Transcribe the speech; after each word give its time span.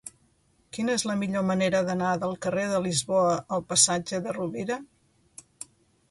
Quina 0.75 0.93
és 0.99 1.03
la 1.07 1.15
millor 1.23 1.43
manera 1.49 1.81
d'anar 1.89 2.13
del 2.23 2.33
carrer 2.45 2.63
de 2.71 2.79
Lisboa 2.85 3.35
al 3.57 3.61
passatge 3.73 4.21
de 4.29 4.33
Rovira? 4.39 4.79